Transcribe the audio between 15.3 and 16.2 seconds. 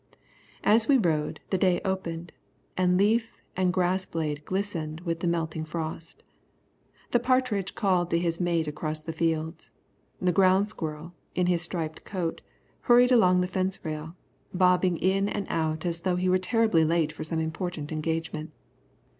out as though